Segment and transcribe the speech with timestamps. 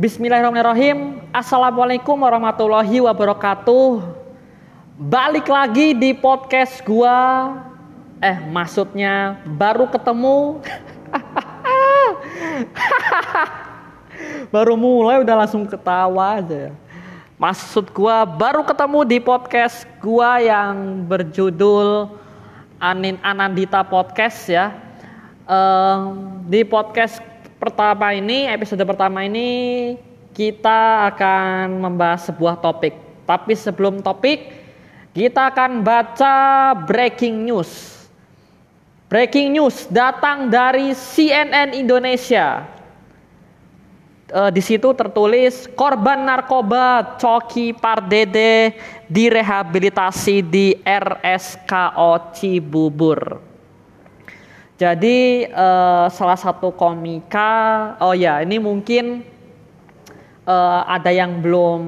[0.00, 1.20] Bismillahirrahmanirrahim.
[1.28, 4.00] Assalamualaikum warahmatullahi wabarakatuh.
[4.96, 7.52] Balik lagi di podcast gua.
[8.16, 10.64] Eh, maksudnya baru ketemu.
[14.56, 16.72] baru mulai udah langsung ketawa aja.
[17.36, 22.08] Maksud gua baru ketemu di podcast gua yang berjudul
[22.80, 24.72] Anin Anandita Podcast ya.
[25.44, 27.20] Um, di podcast
[27.60, 29.94] pertama ini, episode pertama ini
[30.32, 32.96] kita akan membahas sebuah topik.
[33.28, 34.48] Tapi sebelum topik,
[35.12, 36.34] kita akan baca
[36.88, 38.00] breaking news.
[39.12, 42.64] Breaking news datang dari CNN Indonesia.
[44.30, 48.72] E, di situ tertulis korban narkoba Coki Pardede
[49.10, 53.49] direhabilitasi di RSKO Cibubur.
[54.80, 57.52] Jadi uh, salah satu komika,
[58.00, 59.20] oh ya ini mungkin
[60.48, 61.84] uh, ada yang belum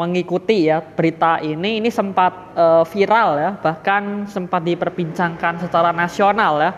[0.00, 6.72] mengikuti ya berita ini, ini sempat uh, viral ya, bahkan sempat diperbincangkan secara nasional ya.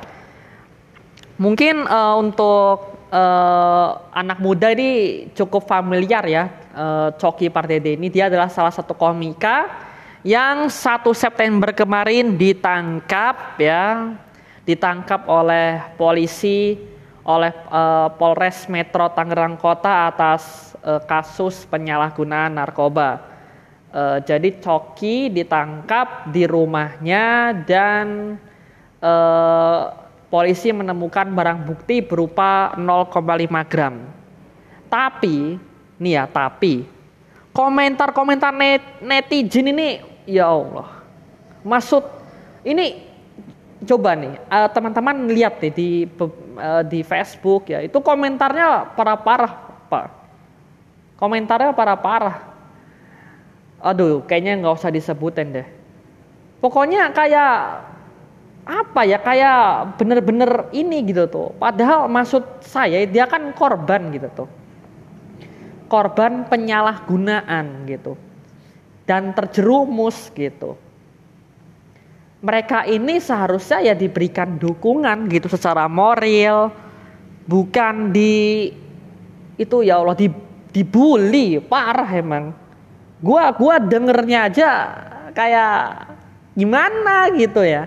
[1.38, 8.26] Mungkin uh, untuk uh, anak muda ini cukup familiar ya, uh, Coki Pardede ini dia
[8.26, 9.70] adalah salah satu komika
[10.26, 14.18] yang satu September kemarin ditangkap ya
[14.62, 16.78] ditangkap oleh polisi
[17.22, 23.30] oleh uh, Polres Metro Tangerang Kota atas uh, kasus penyalahgunaan narkoba.
[23.92, 28.38] Uh, jadi Coki ditangkap di rumahnya dan
[30.30, 33.18] polisi menemukan barang bukti berupa 0,5
[33.66, 33.98] gram.
[34.86, 35.58] Tapi,
[35.98, 36.86] nih ya, tapi
[37.52, 41.04] komentar-komentar net, netizen ini ya Allah.
[41.62, 42.02] Maksud
[42.66, 43.11] ini
[43.82, 49.52] coba nih uh, teman-teman lihat deh di uh, di Facebook ya itu komentarnya para parah
[49.90, 50.06] pak.
[51.18, 52.36] Komentarnya para parah.
[53.82, 55.66] Aduh kayaknya nggak usah disebutin deh.
[56.62, 57.54] Pokoknya kayak
[58.62, 61.48] apa ya kayak bener-bener ini gitu tuh.
[61.58, 64.48] Padahal maksud saya dia kan korban gitu tuh.
[65.90, 68.14] Korban penyalahgunaan gitu.
[69.02, 70.78] Dan terjerumus gitu
[72.42, 76.74] mereka ini seharusnya ya diberikan dukungan gitu secara moral
[77.46, 78.74] bukan di
[79.54, 80.26] itu ya Allah di
[80.74, 82.50] dibully parah emang.
[83.22, 84.70] Gua gua dengernya aja
[85.30, 86.10] kayak
[86.58, 87.86] gimana gitu ya.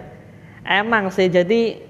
[0.63, 1.83] Emang sih jadi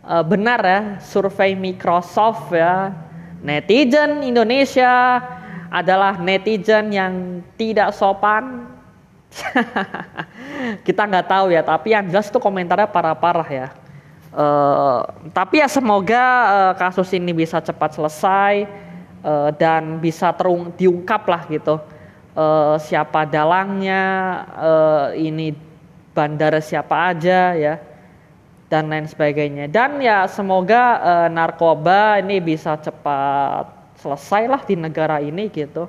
[0.00, 2.94] e, benar ya survei Microsoft ya
[3.42, 5.20] netizen Indonesia
[5.68, 8.77] adalah netizen yang tidak sopan
[10.86, 13.68] kita nggak tahu ya tapi yang jelas itu komentarnya parah-parah ya.
[14.28, 18.68] Uh, tapi ya semoga uh, kasus ini bisa cepat selesai
[19.24, 21.80] uh, dan bisa terung diungkap lah gitu.
[22.38, 24.04] Uh, siapa dalangnya
[24.54, 25.56] uh, ini
[26.12, 27.80] bandara siapa aja ya
[28.68, 29.66] dan lain sebagainya.
[29.72, 35.88] Dan ya semoga uh, narkoba ini bisa cepat selesai lah di negara ini gitu.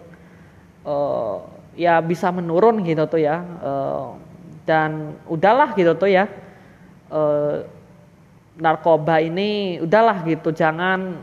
[0.87, 4.15] Uh, ya bisa menurun gitu tuh ya uh,
[4.63, 6.29] dan udahlah gitu tuh ya
[7.09, 7.65] uh,
[8.59, 11.21] narkoba ini udahlah gitu jangan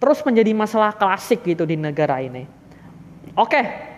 [0.00, 2.44] terus menjadi masalah klasik gitu di negara ini.
[3.34, 3.94] Oke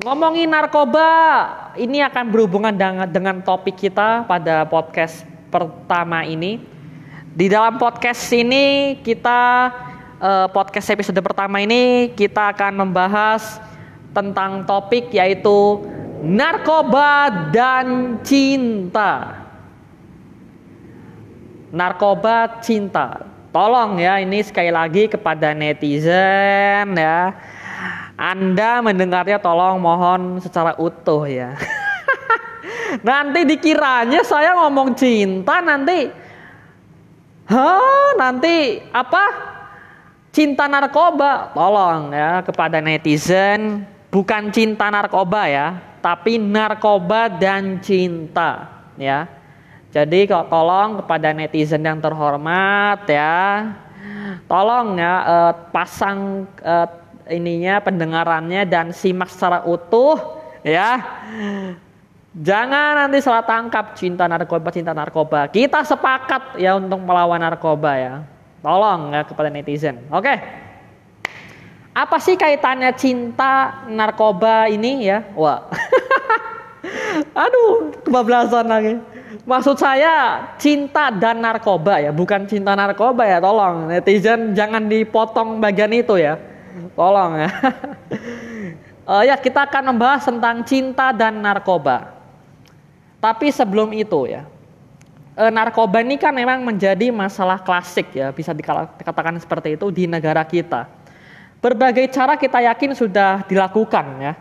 [0.00, 1.08] ngomongin narkoba
[1.76, 6.56] ini akan berhubungan dengan dengan topik kita pada podcast pertama ini.
[7.30, 9.70] Di dalam podcast ini kita
[10.18, 13.60] uh, podcast episode pertama ini kita akan membahas
[14.10, 15.82] tentang topik yaitu
[16.20, 19.40] narkoba dan cinta.
[21.70, 23.24] Narkoba cinta.
[23.50, 27.34] Tolong ya ini sekali lagi kepada netizen ya.
[28.20, 31.56] Anda mendengarnya tolong mohon secara utuh ya.
[33.06, 36.10] nanti dikiranya saya ngomong cinta nanti
[37.50, 39.26] Hah, nanti apa?
[40.30, 41.50] Cinta narkoba.
[41.50, 49.26] Tolong ya kepada netizen bukan cinta narkoba ya, tapi narkoba dan cinta ya.
[49.90, 53.74] Jadi kalau tolong kepada netizen yang terhormat ya,
[54.46, 56.88] tolong ya eh, pasang eh,
[57.30, 60.18] ininya pendengarannya dan simak secara utuh
[60.62, 60.98] ya.
[62.30, 65.50] Jangan nanti salah tangkap cinta narkoba, cinta narkoba.
[65.50, 68.14] Kita sepakat ya untuk melawan narkoba ya.
[68.62, 69.98] Tolong ya kepada netizen.
[70.14, 70.38] Oke.
[71.90, 75.26] Apa sih kaitannya cinta narkoba ini ya?
[75.34, 75.66] Wah.
[77.42, 78.94] Aduh, kebablasan lagi.
[79.42, 83.42] Maksud saya cinta dan narkoba ya, bukan cinta narkoba ya.
[83.42, 86.38] Tolong netizen jangan dipotong bagian itu ya.
[86.94, 87.50] Tolong ya.
[89.10, 92.14] uh, ya kita akan membahas tentang cinta dan narkoba.
[93.18, 94.46] Tapi sebelum itu ya,
[95.34, 100.46] uh, narkoba ini kan memang menjadi masalah klasik ya, bisa dikatakan seperti itu di negara
[100.46, 100.99] kita.
[101.60, 104.32] Berbagai cara kita yakin sudah dilakukan ya,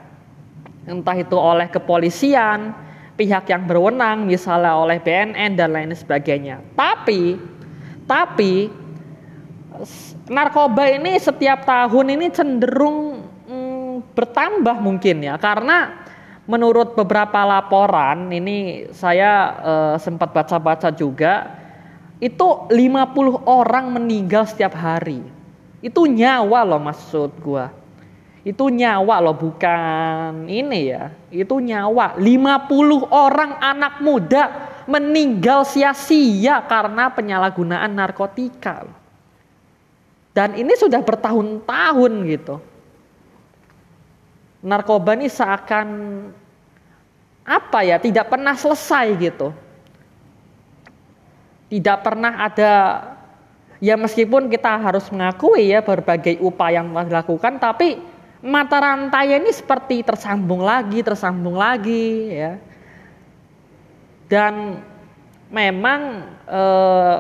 [0.88, 2.72] entah itu oleh kepolisian,
[3.20, 6.64] pihak yang berwenang, misalnya oleh BNN dan lain sebagainya.
[6.80, 7.36] Tapi,
[8.08, 8.72] tapi
[10.32, 16.08] narkoba ini setiap tahun ini cenderung mm, bertambah mungkin ya, karena
[16.48, 21.52] menurut beberapa laporan ini saya uh, sempat baca-baca juga
[22.24, 25.39] itu 50 orang meninggal setiap hari.
[25.80, 27.72] Itu nyawa loh maksud gua.
[28.44, 31.12] Itu nyawa loh bukan ini ya.
[31.32, 32.20] Itu nyawa.
[32.20, 34.44] 50 orang anak muda
[34.90, 38.88] meninggal sia-sia karena penyalahgunaan narkotika.
[40.34, 42.56] Dan ini sudah bertahun-tahun gitu.
[44.60, 45.88] Narkoba ini seakan
[47.48, 49.56] apa ya, tidak pernah selesai gitu.
[51.70, 52.74] Tidak pernah ada
[53.80, 58.00] ya meskipun kita harus mengakui ya berbagai upaya yang telah dilakukan tapi
[58.40, 62.54] mata rantai ini seperti tersambung lagi, tersambung lagi ya.
[64.30, 64.80] Dan
[65.50, 66.02] memang
[66.46, 67.18] eh,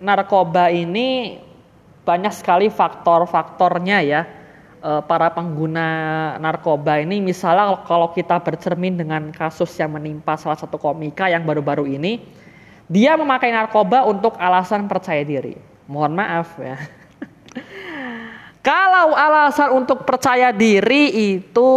[0.00, 1.38] narkoba ini
[2.02, 4.22] banyak sekali faktor-faktornya ya.
[4.78, 5.86] Eh, para pengguna
[6.38, 11.86] narkoba ini misalnya kalau kita bercermin dengan kasus yang menimpa salah satu komika yang baru-baru
[11.86, 12.24] ini,
[12.90, 15.77] dia memakai narkoba untuk alasan percaya diri.
[15.88, 16.76] Mohon maaf ya.
[18.60, 21.70] Kalau alasan untuk percaya diri itu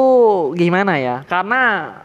[0.60, 1.24] gimana ya?
[1.24, 1.96] Karena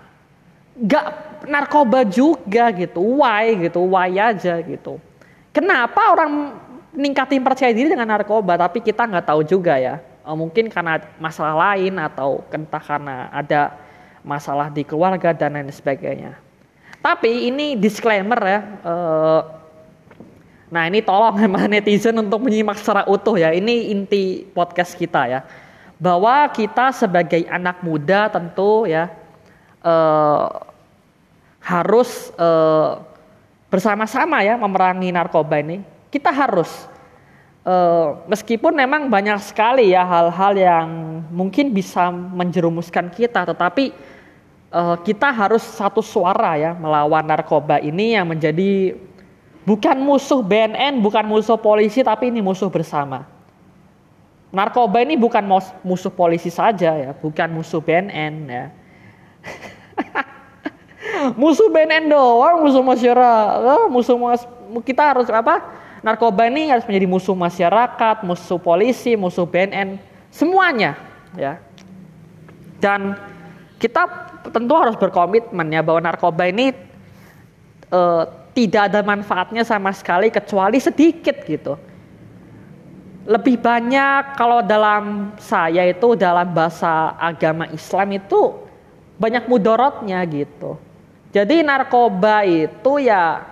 [0.78, 1.06] gak
[1.50, 5.02] narkoba juga gitu, why gitu, why aja gitu.
[5.50, 6.54] Kenapa orang
[6.94, 9.98] ningkatin percaya diri dengan narkoba tapi kita nggak tahu juga ya.
[9.98, 13.74] Eh, mungkin karena masalah lain atau entah karena ada
[14.26, 16.38] masalah di keluarga dan lain sebagainya.
[17.02, 19.40] Tapi ini disclaimer ya, eh,
[20.70, 23.54] Nah ini tolong emang netizen untuk menyimak secara utuh ya.
[23.54, 25.40] Ini inti podcast kita ya.
[25.96, 29.08] Bahwa kita sebagai anak muda tentu ya
[29.80, 30.46] eh,
[31.62, 32.90] harus eh,
[33.72, 35.80] bersama-sama ya memerangi narkoba ini.
[36.12, 36.68] Kita harus
[37.64, 40.88] eh, meskipun memang banyak sekali ya hal-hal yang
[41.32, 43.94] mungkin bisa menjerumuskan kita, tetapi
[44.70, 48.92] eh, kita harus satu suara ya melawan narkoba ini yang menjadi
[49.66, 53.26] Bukan musuh BNN, bukan musuh polisi, tapi ini musuh bersama.
[54.54, 55.42] Narkoba ini bukan
[55.82, 58.66] musuh polisi saja ya, bukan musuh BNN ya.
[61.42, 64.46] musuh BNN doang, musuh masyarakat, musuh mas
[64.86, 65.66] kita harus apa?
[65.98, 69.98] Narkoba ini harus menjadi musuh masyarakat, musuh polisi, musuh BNN,
[70.30, 70.94] semuanya
[71.34, 71.58] ya.
[72.78, 73.18] Dan
[73.82, 74.06] kita
[74.54, 76.70] tentu harus berkomitmen ya bahwa narkoba ini
[77.90, 81.76] uh, tidak ada manfaatnya sama sekali kecuali sedikit gitu.
[83.28, 88.56] Lebih banyak kalau dalam saya itu dalam bahasa agama Islam itu
[89.20, 90.80] banyak mudorotnya gitu.
[91.36, 93.44] Jadi narkoba itu ya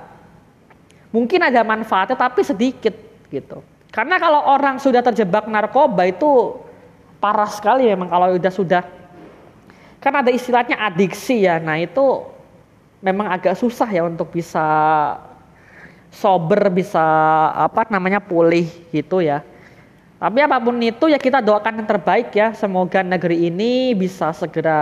[1.12, 2.97] mungkin ada manfaatnya tapi sedikit
[3.29, 3.61] gitu.
[3.93, 6.57] Karena kalau orang sudah terjebak narkoba itu
[7.21, 8.83] parah sekali memang kalau sudah sudah
[10.00, 11.61] kan ada istilahnya adiksi ya.
[11.61, 12.34] Nah itu
[13.04, 14.64] memang agak susah ya untuk bisa
[16.08, 17.04] sober bisa
[17.52, 19.44] apa namanya pulih gitu ya.
[20.16, 22.56] Tapi apa pun itu ya kita doakan yang terbaik ya.
[22.56, 24.80] Semoga negeri ini bisa segera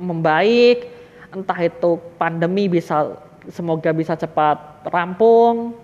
[0.00, 0.88] membaik.
[1.36, 3.12] Entah itu pandemi bisa
[3.52, 5.76] semoga bisa cepat rampung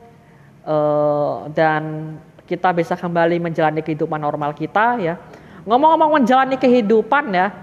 [0.65, 2.17] uh, dan
[2.49, 5.21] kita bisa kembali menjalani kehidupan normal kita ya.
[5.69, 7.55] Ngomong-ngomong menjalani kehidupan ya,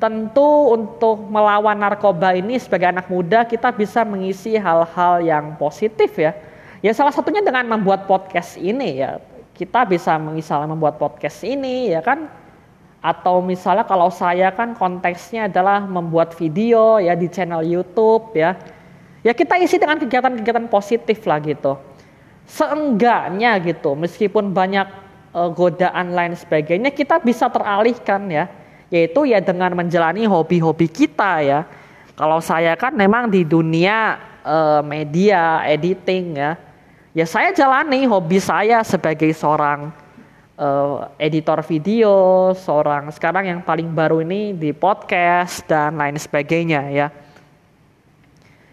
[0.00, 6.32] tentu untuk melawan narkoba ini sebagai anak muda kita bisa mengisi hal-hal yang positif ya.
[6.80, 9.20] Ya salah satunya dengan membuat podcast ini ya.
[9.52, 12.32] Kita bisa misalnya membuat podcast ini ya kan.
[13.04, 18.56] Atau misalnya kalau saya kan konteksnya adalah membuat video ya di channel YouTube ya.
[19.20, 21.76] Ya kita isi dengan kegiatan-kegiatan positif lah gitu.
[22.48, 24.88] Seenggaknya gitu meskipun banyak
[25.36, 28.48] uh, godaan lain sebagainya kita bisa teralihkan ya
[28.90, 31.60] yaitu ya dengan menjalani hobi-hobi kita ya.
[32.18, 36.52] Kalau saya kan memang di dunia uh, media editing ya,
[37.16, 39.88] ya saya jalani hobi saya sebagai seorang
[40.60, 42.12] uh, editor video,
[42.52, 47.08] seorang sekarang yang paling baru ini di podcast dan lain sebagainya ya.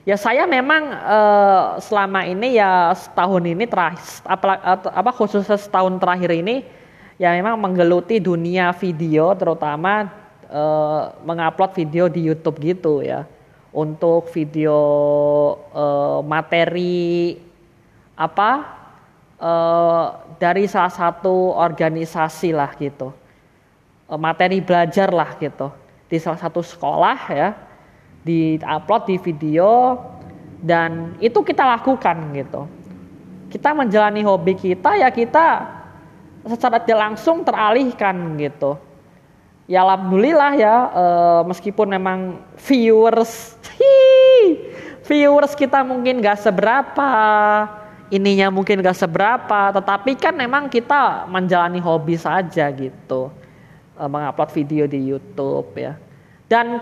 [0.07, 6.31] Ya saya memang uh, selama ini ya setahun ini terakhir apa, apa khususnya setahun terakhir
[6.31, 6.63] ini
[7.17, 10.09] ya memang menggeluti dunia video terutama
[10.49, 13.25] uh, mengupload video di YouTube gitu ya.
[13.73, 14.79] Untuk video
[15.75, 17.37] uh, materi
[18.17, 18.65] apa
[19.37, 20.05] uh,
[20.41, 23.13] dari salah satu organisasi lah gitu.
[24.09, 25.69] Uh, materi belajar lah gitu.
[26.07, 27.49] Di salah satu sekolah ya
[28.23, 29.99] di-upload di video
[30.63, 32.65] dan itu kita lakukan gitu.
[33.47, 35.76] Kita menjalani hobi kita ya kita
[36.51, 38.79] secara tidak langsung teralihkan gitu.
[39.67, 41.05] Ya alhamdulillah ya e,
[41.51, 44.71] meskipun memang viewers hii,
[45.03, 47.09] viewers kita mungkin gak seberapa
[48.07, 53.27] ininya mungkin gak seberapa tetapi kan memang kita menjalani hobi saja gitu
[53.99, 55.99] e, mengupload video di YouTube ya
[56.47, 56.79] dan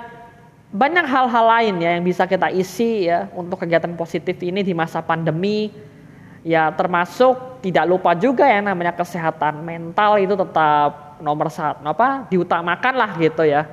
[0.69, 5.01] banyak hal-hal lain ya yang bisa kita isi ya untuk kegiatan positif ini di masa
[5.01, 5.73] pandemi
[6.45, 12.93] ya termasuk tidak lupa juga ya namanya kesehatan mental itu tetap nomor satu apa diutamakan
[12.93, 13.65] lah gitu ya.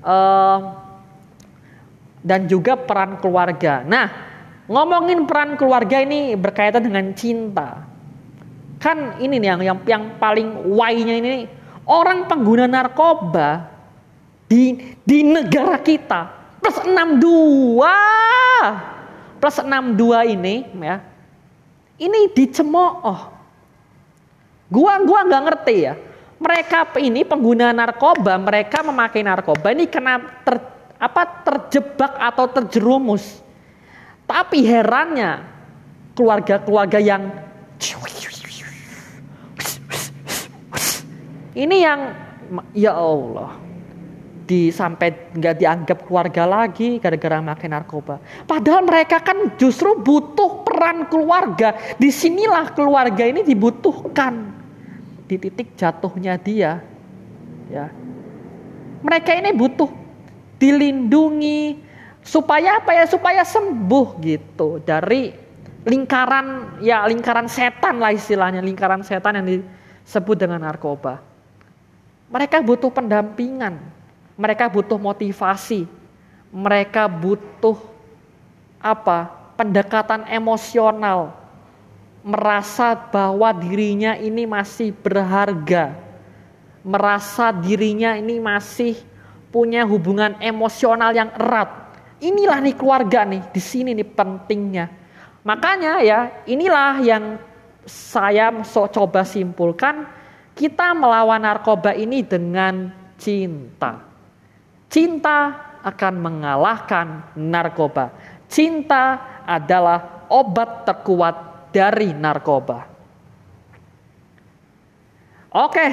[0.00, 0.72] Uh,
[2.24, 3.84] dan juga peran keluarga.
[3.84, 4.08] Nah
[4.64, 7.84] ngomongin peran keluarga ini berkaitan dengan cinta.
[8.80, 11.44] Kan ini nih yang yang, yang paling why-nya ini
[11.84, 13.68] orang pengguna narkoba
[14.48, 16.32] di di negara kita
[16.62, 17.82] plus 62
[19.42, 21.15] plus 62 ini ya
[21.96, 23.20] ini dicemooh.
[24.68, 25.94] Gua gua nggak ngerti ya.
[26.36, 29.72] Mereka ini pengguna narkoba mereka memakai narkoba.
[29.72, 30.60] Ini kena ter,
[31.00, 33.40] apa terjebak atau terjerumus.
[34.28, 35.40] Tapi herannya
[36.12, 37.32] keluarga-keluarga yang
[41.62, 42.12] ini yang
[42.76, 43.65] ya Allah
[44.46, 48.22] di sampai nggak dianggap keluarga lagi gara-gara makan narkoba.
[48.46, 51.74] Padahal mereka kan justru butuh peran keluarga.
[51.98, 54.54] Di sinilah keluarga ini dibutuhkan
[55.26, 56.78] di titik jatuhnya dia.
[57.66, 57.90] Ya,
[59.02, 59.90] mereka ini butuh
[60.62, 61.82] dilindungi
[62.22, 65.34] supaya apa ya supaya sembuh gitu dari
[65.86, 71.18] lingkaran ya lingkaran setan lah istilahnya lingkaran setan yang disebut dengan narkoba.
[72.30, 73.95] Mereka butuh pendampingan
[74.36, 75.88] mereka butuh motivasi.
[76.52, 77.76] Mereka butuh
[78.78, 79.32] apa?
[79.56, 81.32] Pendekatan emosional.
[82.20, 85.96] Merasa bahwa dirinya ini masih berharga.
[86.86, 88.94] Merasa dirinya ini masih
[89.50, 91.96] punya hubungan emosional yang erat.
[92.20, 94.86] Inilah nih keluarga nih, di sini nih pentingnya.
[95.44, 97.24] Makanya ya, inilah yang
[97.86, 100.08] saya so, coba simpulkan,
[100.56, 102.90] kita melawan narkoba ini dengan
[103.20, 104.05] cinta.
[104.86, 108.10] Cinta akan mengalahkan narkoba.
[108.50, 112.86] Cinta adalah obat terkuat dari narkoba.
[115.56, 115.86] Oke,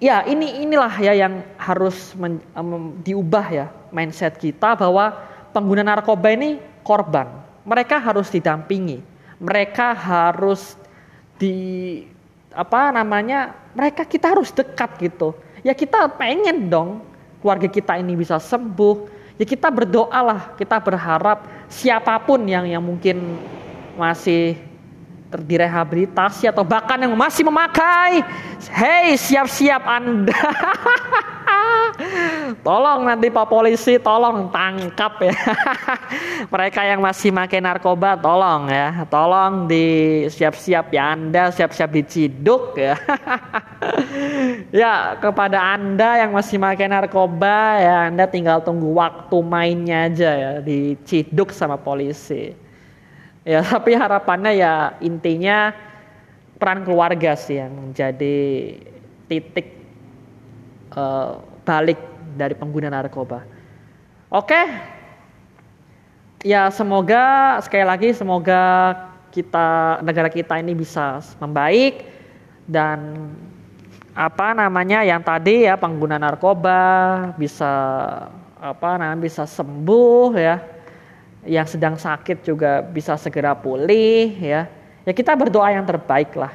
[0.00, 5.12] ya ini inilah ya yang harus men, um, diubah ya mindset kita bahwa
[5.50, 7.28] pengguna narkoba ini korban.
[7.66, 9.04] Mereka harus didampingi,
[9.36, 10.78] mereka harus
[11.36, 12.00] di
[12.50, 15.36] apa namanya mereka kita harus dekat gitu.
[15.60, 17.09] Ya kita pengen dong
[17.40, 19.08] keluarga kita ini bisa sembuh,
[19.40, 23.40] ya kita berdoalah, kita berharap siapa pun yang yang mungkin
[23.96, 24.56] masih
[25.30, 28.22] direhabilitasi atau bahkan yang masih memakai,
[28.70, 30.34] hey siap-siap Anda.
[32.66, 35.34] tolong nanti Pak Polisi tolong tangkap ya.
[36.52, 39.04] Mereka yang masih pakai narkoba tolong ya.
[39.06, 39.86] Tolong di
[40.28, 42.96] siap-siap ya Anda siap-siap diciduk ya.
[44.70, 50.52] ya kepada Anda yang masih pakai narkoba ya Anda tinggal tunggu waktu mainnya aja ya
[50.62, 52.54] diciduk sama polisi.
[53.42, 55.74] Ya, tapi harapannya ya intinya
[56.60, 58.38] peran keluarga sih yang menjadi
[59.26, 59.80] titik
[60.92, 61.98] uh, balik
[62.36, 63.42] dari pengguna narkoba.
[64.30, 64.60] Oke.
[66.40, 68.96] Ya, semoga sekali lagi semoga
[69.28, 72.08] kita negara kita ini bisa membaik
[72.64, 73.28] dan
[74.20, 76.76] apa namanya yang tadi ya pengguna narkoba
[77.40, 77.72] bisa
[78.60, 80.60] apa namanya bisa sembuh ya
[81.48, 84.68] yang sedang sakit juga bisa segera pulih ya.
[85.08, 86.52] Ya kita berdoa yang terbaik lah.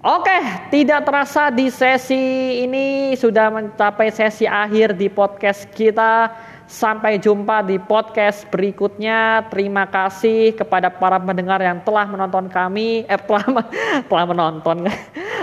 [0.00, 0.36] Oke,
[0.72, 6.32] tidak terasa di sesi ini sudah mencapai sesi akhir di podcast kita.
[6.70, 9.48] Sampai jumpa di podcast berikutnya.
[9.48, 13.44] Terima kasih kepada para pendengar yang telah menonton kami, eh telah
[14.08, 14.86] telah menonton,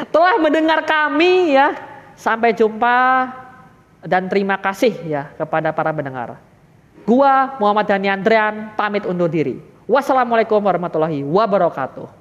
[0.10, 1.74] telah mendengar kami ya.
[2.18, 3.30] Sampai jumpa
[4.02, 6.42] dan terima kasih ya kepada para pendengar.
[7.06, 9.62] Gua Muhammad Dhani Andrian pamit undur diri.
[9.86, 12.17] Wassalamualaikum warahmatullahi wabarakatuh.